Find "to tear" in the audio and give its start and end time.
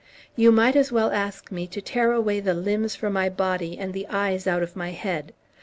1.67-2.11